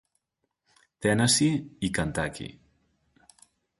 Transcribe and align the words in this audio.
Tennessee 1.05 1.61
i 1.89 1.91
Kentucky. 1.99 2.49